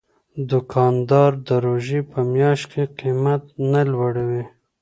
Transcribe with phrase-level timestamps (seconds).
[0.49, 4.43] دوکاندار د روژې په میاشت کې قیمت نه لوړوي.